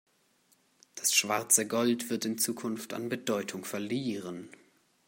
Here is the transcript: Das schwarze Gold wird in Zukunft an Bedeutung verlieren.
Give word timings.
Das 0.95 1.13
schwarze 1.13 1.67
Gold 1.67 2.09
wird 2.09 2.25
in 2.25 2.39
Zukunft 2.39 2.93
an 2.95 3.07
Bedeutung 3.07 3.63
verlieren. 3.65 4.49